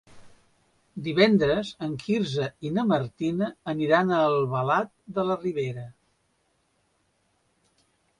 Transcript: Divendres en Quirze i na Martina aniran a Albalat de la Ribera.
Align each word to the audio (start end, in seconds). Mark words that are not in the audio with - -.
Divendres 1.07 1.73
en 1.87 1.91
Quirze 2.03 2.47
i 2.67 2.71
na 2.77 2.85
Martina 2.91 3.49
aniran 3.73 4.09
a 4.09 4.21
Albalat 4.31 4.89
de 5.19 5.27
la 5.29 5.37
Ribera. 5.45 5.85